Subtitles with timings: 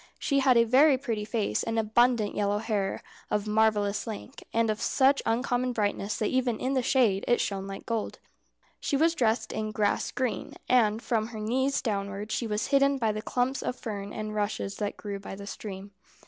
[0.17, 4.81] She had a very pretty face, and abundant yellow hair of marvellous length, and of
[4.81, 8.17] such uncommon brightness that even in the shade it shone like gold.
[8.79, 13.11] She was dressed in grass green, and from her knees downwards she was hidden by
[13.11, 15.91] the clumps of fern and rushes that grew by the stream.